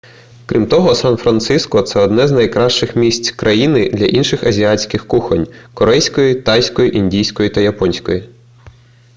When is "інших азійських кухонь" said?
4.05-5.47